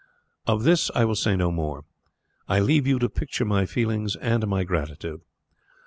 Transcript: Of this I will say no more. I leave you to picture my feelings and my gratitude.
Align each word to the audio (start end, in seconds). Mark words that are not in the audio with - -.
Of 0.47 0.63
this 0.63 0.89
I 0.95 1.05
will 1.05 1.13
say 1.13 1.35
no 1.35 1.51
more. 1.51 1.85
I 2.47 2.59
leave 2.59 2.87
you 2.87 2.97
to 2.97 3.07
picture 3.07 3.45
my 3.45 3.67
feelings 3.67 4.15
and 4.15 4.47
my 4.47 4.63
gratitude. 4.63 5.21